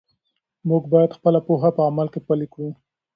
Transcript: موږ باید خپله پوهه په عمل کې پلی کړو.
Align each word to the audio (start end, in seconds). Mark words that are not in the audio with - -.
موږ 0.69 0.83
باید 0.93 1.15
خپله 1.17 1.39
پوهه 1.47 1.69
په 1.77 1.81
عمل 1.89 2.07
کې 2.13 2.19
پلی 2.27 2.47
کړو. 2.53 2.69